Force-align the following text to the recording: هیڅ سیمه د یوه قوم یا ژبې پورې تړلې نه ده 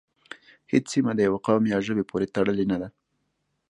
هیڅ 0.71 0.85
سیمه 0.93 1.11
د 1.15 1.19
یوه 1.27 1.39
قوم 1.47 1.63
یا 1.73 1.77
ژبې 1.87 2.03
پورې 2.09 2.31
تړلې 2.35 2.65
نه 2.71 2.77
ده 2.81 2.87